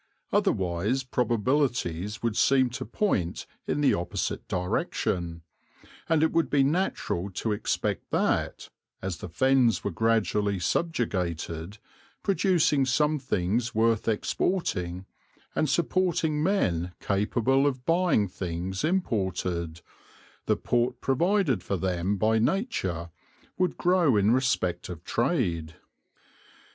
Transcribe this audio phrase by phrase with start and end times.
[0.33, 5.43] Otherwise probabilities would seem to point in the opposite direction,
[6.09, 8.69] and it would be natural to expect that,
[9.03, 11.77] as the Fens were gradually subjugated,
[12.23, 15.05] producing some things worth exporting
[15.53, 19.81] and supporting men capable of buying things imported,
[20.47, 23.11] the port provided for them by nature
[23.55, 25.75] would grow in respect of trade.